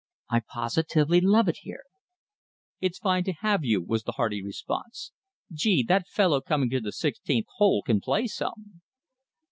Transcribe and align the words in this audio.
I 0.31 0.39
positively 0.49 1.21
love 1.21 1.47
it 1.47 1.57
here." 1.61 1.83
"It's 2.79 2.97
fine 2.97 3.23
to 3.25 3.33
have 3.41 3.63
you," 3.63 3.83
was 3.83 4.01
the 4.01 4.13
hearty 4.13 4.41
response. 4.43 5.11
"Gee, 5.53 5.83
that 5.89 6.07
fellow 6.07 6.41
coming 6.41 6.71
to 6.71 6.81
the 6.81 6.91
sixteenth 6.91 7.45
hole 7.57 7.83
can 7.83 8.01
play 8.01 8.25
some!" 8.25 8.81